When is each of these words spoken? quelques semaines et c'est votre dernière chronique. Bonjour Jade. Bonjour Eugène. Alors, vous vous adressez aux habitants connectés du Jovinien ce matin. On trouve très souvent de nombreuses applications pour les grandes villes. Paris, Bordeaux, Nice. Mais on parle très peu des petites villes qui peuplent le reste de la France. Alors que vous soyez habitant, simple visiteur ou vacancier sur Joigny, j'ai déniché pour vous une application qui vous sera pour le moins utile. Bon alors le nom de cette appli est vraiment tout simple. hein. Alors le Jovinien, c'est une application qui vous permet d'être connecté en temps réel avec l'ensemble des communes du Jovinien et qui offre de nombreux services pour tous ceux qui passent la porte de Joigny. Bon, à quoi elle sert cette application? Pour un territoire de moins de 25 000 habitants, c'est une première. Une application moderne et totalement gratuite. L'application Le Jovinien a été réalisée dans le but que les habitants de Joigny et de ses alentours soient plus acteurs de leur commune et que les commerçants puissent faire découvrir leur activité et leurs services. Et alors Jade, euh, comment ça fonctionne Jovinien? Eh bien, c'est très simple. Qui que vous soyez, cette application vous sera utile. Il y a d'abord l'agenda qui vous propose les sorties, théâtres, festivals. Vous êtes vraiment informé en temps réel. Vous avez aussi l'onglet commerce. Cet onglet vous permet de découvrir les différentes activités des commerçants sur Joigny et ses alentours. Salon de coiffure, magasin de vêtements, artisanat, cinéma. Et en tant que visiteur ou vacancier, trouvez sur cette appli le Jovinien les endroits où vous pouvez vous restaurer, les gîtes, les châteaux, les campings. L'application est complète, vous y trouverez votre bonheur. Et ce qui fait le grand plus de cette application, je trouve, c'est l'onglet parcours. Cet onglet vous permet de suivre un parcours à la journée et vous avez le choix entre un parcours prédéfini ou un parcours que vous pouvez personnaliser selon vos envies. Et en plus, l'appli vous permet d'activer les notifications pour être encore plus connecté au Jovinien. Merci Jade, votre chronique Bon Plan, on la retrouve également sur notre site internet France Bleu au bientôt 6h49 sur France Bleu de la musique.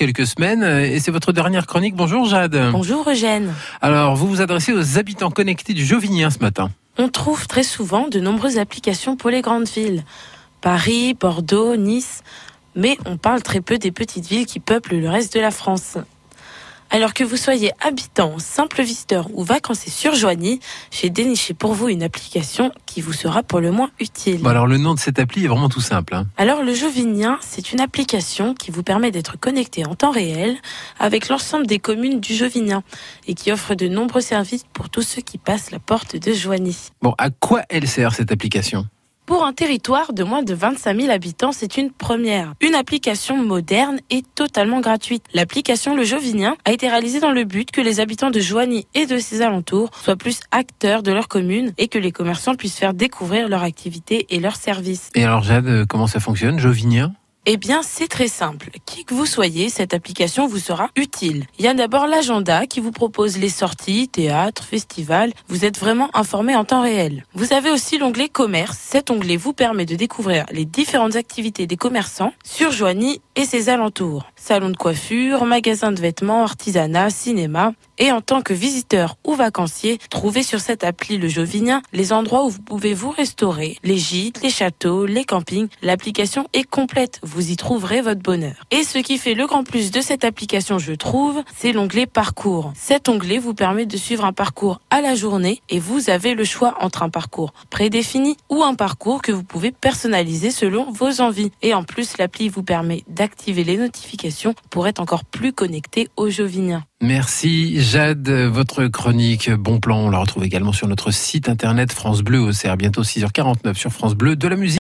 quelques 0.00 0.26
semaines 0.26 0.62
et 0.62 0.98
c'est 0.98 1.10
votre 1.10 1.30
dernière 1.30 1.66
chronique. 1.66 1.94
Bonjour 1.94 2.24
Jade. 2.24 2.58
Bonjour 2.72 3.06
Eugène. 3.06 3.52
Alors, 3.82 4.16
vous 4.16 4.28
vous 4.28 4.40
adressez 4.40 4.72
aux 4.72 4.98
habitants 4.98 5.30
connectés 5.30 5.74
du 5.74 5.84
Jovinien 5.84 6.30
ce 6.30 6.38
matin. 6.38 6.70
On 6.96 7.10
trouve 7.10 7.46
très 7.46 7.62
souvent 7.62 8.08
de 8.08 8.18
nombreuses 8.18 8.56
applications 8.56 9.16
pour 9.16 9.28
les 9.28 9.42
grandes 9.42 9.68
villes. 9.68 10.02
Paris, 10.62 11.12
Bordeaux, 11.12 11.76
Nice. 11.76 12.22
Mais 12.74 12.96
on 13.04 13.18
parle 13.18 13.42
très 13.42 13.60
peu 13.60 13.76
des 13.76 13.90
petites 13.90 14.26
villes 14.26 14.46
qui 14.46 14.58
peuplent 14.58 14.96
le 14.96 15.10
reste 15.10 15.34
de 15.34 15.40
la 15.40 15.50
France. 15.50 15.98
Alors 16.92 17.14
que 17.14 17.22
vous 17.22 17.36
soyez 17.36 17.70
habitant, 17.80 18.38
simple 18.40 18.82
visiteur 18.82 19.28
ou 19.32 19.44
vacancier 19.44 19.92
sur 19.92 20.14
Joigny, 20.16 20.58
j'ai 20.90 21.08
déniché 21.08 21.54
pour 21.54 21.72
vous 21.72 21.88
une 21.88 22.02
application 22.02 22.72
qui 22.84 23.00
vous 23.00 23.12
sera 23.12 23.44
pour 23.44 23.60
le 23.60 23.70
moins 23.70 23.90
utile. 24.00 24.38
Bon 24.42 24.48
alors 24.50 24.66
le 24.66 24.76
nom 24.76 24.94
de 24.94 24.98
cette 24.98 25.20
appli 25.20 25.44
est 25.44 25.48
vraiment 25.48 25.68
tout 25.68 25.80
simple. 25.80 26.16
hein. 26.16 26.26
Alors 26.36 26.64
le 26.64 26.74
Jovinien, 26.74 27.38
c'est 27.42 27.72
une 27.72 27.80
application 27.80 28.54
qui 28.54 28.72
vous 28.72 28.82
permet 28.82 29.12
d'être 29.12 29.38
connecté 29.38 29.86
en 29.86 29.94
temps 29.94 30.10
réel 30.10 30.56
avec 30.98 31.28
l'ensemble 31.28 31.68
des 31.68 31.78
communes 31.78 32.18
du 32.18 32.34
Jovinien 32.34 32.82
et 33.28 33.34
qui 33.34 33.52
offre 33.52 33.76
de 33.76 33.86
nombreux 33.86 34.20
services 34.20 34.64
pour 34.72 34.90
tous 34.90 35.02
ceux 35.02 35.22
qui 35.22 35.38
passent 35.38 35.70
la 35.70 35.78
porte 35.78 36.16
de 36.16 36.32
Joigny. 36.32 36.76
Bon, 37.02 37.14
à 37.18 37.30
quoi 37.30 37.62
elle 37.68 37.86
sert 37.86 38.14
cette 38.14 38.32
application? 38.32 38.86
Pour 39.30 39.44
un 39.44 39.52
territoire 39.52 40.12
de 40.12 40.24
moins 40.24 40.42
de 40.42 40.54
25 40.54 41.02
000 41.02 41.12
habitants, 41.12 41.52
c'est 41.52 41.76
une 41.76 41.92
première. 41.92 42.54
Une 42.60 42.74
application 42.74 43.36
moderne 43.36 44.00
et 44.10 44.22
totalement 44.34 44.80
gratuite. 44.80 45.24
L'application 45.34 45.94
Le 45.94 46.02
Jovinien 46.02 46.56
a 46.64 46.72
été 46.72 46.88
réalisée 46.88 47.20
dans 47.20 47.30
le 47.30 47.44
but 47.44 47.70
que 47.70 47.80
les 47.80 48.00
habitants 48.00 48.32
de 48.32 48.40
Joigny 48.40 48.88
et 48.94 49.06
de 49.06 49.18
ses 49.18 49.40
alentours 49.40 49.90
soient 49.94 50.16
plus 50.16 50.40
acteurs 50.50 51.04
de 51.04 51.12
leur 51.12 51.28
commune 51.28 51.72
et 51.78 51.86
que 51.86 51.96
les 51.96 52.10
commerçants 52.10 52.56
puissent 52.56 52.76
faire 52.76 52.92
découvrir 52.92 53.48
leur 53.48 53.62
activité 53.62 54.26
et 54.30 54.40
leurs 54.40 54.56
services. 54.56 55.10
Et 55.14 55.22
alors 55.22 55.44
Jade, 55.44 55.68
euh, 55.68 55.86
comment 55.88 56.08
ça 56.08 56.18
fonctionne 56.18 56.58
Jovinien? 56.58 57.12
Eh 57.46 57.56
bien, 57.56 57.80
c'est 57.82 58.06
très 58.06 58.28
simple. 58.28 58.68
Qui 58.84 59.06
que 59.06 59.14
vous 59.14 59.24
soyez, 59.24 59.70
cette 59.70 59.94
application 59.94 60.46
vous 60.46 60.58
sera 60.58 60.90
utile. 60.94 61.46
Il 61.58 61.64
y 61.64 61.68
a 61.68 61.74
d'abord 61.74 62.06
l'agenda 62.06 62.66
qui 62.66 62.80
vous 62.80 62.92
propose 62.92 63.38
les 63.38 63.48
sorties, 63.48 64.08
théâtres, 64.08 64.62
festivals. 64.62 65.32
Vous 65.48 65.64
êtes 65.64 65.78
vraiment 65.78 66.10
informé 66.12 66.54
en 66.54 66.66
temps 66.66 66.82
réel. 66.82 67.24
Vous 67.32 67.54
avez 67.54 67.70
aussi 67.70 67.96
l'onglet 67.96 68.28
commerce. 68.28 68.76
Cet 68.78 69.10
onglet 69.10 69.38
vous 69.38 69.54
permet 69.54 69.86
de 69.86 69.96
découvrir 69.96 70.44
les 70.50 70.66
différentes 70.66 71.16
activités 71.16 71.66
des 71.66 71.78
commerçants 71.78 72.34
sur 72.44 72.72
Joigny 72.72 73.22
et 73.36 73.46
ses 73.46 73.70
alentours. 73.70 74.26
Salon 74.36 74.68
de 74.68 74.76
coiffure, 74.76 75.46
magasin 75.46 75.92
de 75.92 76.00
vêtements, 76.00 76.42
artisanat, 76.42 77.08
cinéma. 77.08 77.72
Et 78.02 78.12
en 78.12 78.22
tant 78.22 78.40
que 78.40 78.54
visiteur 78.54 79.18
ou 79.26 79.34
vacancier, 79.34 79.98
trouvez 80.08 80.42
sur 80.42 80.58
cette 80.58 80.84
appli 80.84 81.18
le 81.18 81.28
Jovinien 81.28 81.82
les 81.92 82.14
endroits 82.14 82.46
où 82.46 82.48
vous 82.48 82.62
pouvez 82.62 82.94
vous 82.94 83.10
restaurer, 83.10 83.76
les 83.84 83.98
gîtes, 83.98 84.42
les 84.42 84.48
châteaux, 84.48 85.04
les 85.04 85.24
campings. 85.24 85.68
L'application 85.82 86.46
est 86.54 86.64
complète, 86.64 87.20
vous 87.22 87.50
y 87.50 87.56
trouverez 87.56 88.00
votre 88.00 88.22
bonheur. 88.22 88.64
Et 88.70 88.84
ce 88.84 88.96
qui 88.96 89.18
fait 89.18 89.34
le 89.34 89.46
grand 89.46 89.64
plus 89.64 89.90
de 89.90 90.00
cette 90.00 90.24
application, 90.24 90.78
je 90.78 90.94
trouve, 90.94 91.42
c'est 91.54 91.72
l'onglet 91.72 92.06
parcours. 92.06 92.72
Cet 92.74 93.10
onglet 93.10 93.36
vous 93.36 93.52
permet 93.52 93.84
de 93.84 93.98
suivre 93.98 94.24
un 94.24 94.32
parcours 94.32 94.80
à 94.88 95.02
la 95.02 95.14
journée 95.14 95.60
et 95.68 95.78
vous 95.78 96.08
avez 96.08 96.32
le 96.32 96.44
choix 96.44 96.76
entre 96.80 97.02
un 97.02 97.10
parcours 97.10 97.52
prédéfini 97.68 98.38
ou 98.48 98.62
un 98.62 98.76
parcours 98.76 99.20
que 99.20 99.30
vous 99.30 99.44
pouvez 99.44 99.72
personnaliser 99.72 100.50
selon 100.50 100.90
vos 100.90 101.20
envies. 101.20 101.52
Et 101.60 101.74
en 101.74 101.82
plus, 101.82 102.16
l'appli 102.16 102.48
vous 102.48 102.62
permet 102.62 103.04
d'activer 103.08 103.62
les 103.62 103.76
notifications 103.76 104.54
pour 104.70 104.88
être 104.88 105.00
encore 105.00 105.26
plus 105.26 105.52
connecté 105.52 106.08
au 106.16 106.30
Jovinien. 106.30 106.82
Merci 107.02 107.80
Jade, 107.80 108.28
votre 108.28 108.86
chronique 108.86 109.50
Bon 109.50 109.80
Plan, 109.80 110.00
on 110.00 110.10
la 110.10 110.18
retrouve 110.18 110.44
également 110.44 110.72
sur 110.72 110.86
notre 110.86 111.10
site 111.12 111.48
internet 111.48 111.92
France 111.92 112.20
Bleu 112.20 112.40
au 112.40 112.52
bientôt 112.76 113.02
6h49 113.02 113.74
sur 113.74 113.90
France 113.90 114.14
Bleu 114.14 114.36
de 114.36 114.46
la 114.46 114.56
musique. 114.56 114.68